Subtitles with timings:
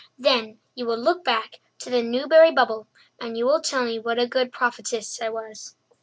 [0.17, 2.87] Then you will look back to the 'Newbury Bubble,'
[3.19, 5.75] and you will tell me what a good prophetess I was."